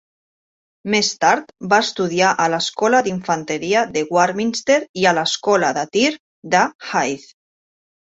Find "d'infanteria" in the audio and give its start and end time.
3.09-3.85